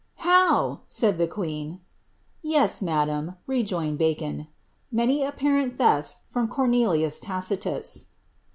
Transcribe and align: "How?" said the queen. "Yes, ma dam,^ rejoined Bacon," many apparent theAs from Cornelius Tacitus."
"How?" 0.25 0.79
said 0.87 1.19
the 1.19 1.27
queen. 1.27 1.79
"Yes, 2.41 2.81
ma 2.81 3.05
dam,^ 3.05 3.35
rejoined 3.45 3.99
Bacon," 3.99 4.47
many 4.91 5.21
apparent 5.23 5.77
theAs 5.77 6.21
from 6.27 6.47
Cornelius 6.47 7.19
Tacitus." 7.19 8.07